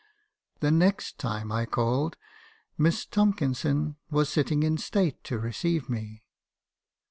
[0.61, 2.17] The next time I called,
[2.75, 6.23] Miss Tomkinson was sitting in state to re ceive me.